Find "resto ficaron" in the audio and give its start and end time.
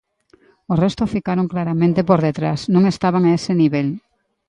0.83-1.47